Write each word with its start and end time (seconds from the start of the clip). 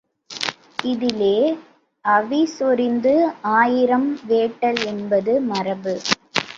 இதிலே, 0.83 1.35
அவிசொரிந்து 2.05 3.13
ஆயிரம் 3.53 4.19
வேட்டல் 4.27 4.85
என்பது 4.85 5.41
மரபு. 5.41 5.95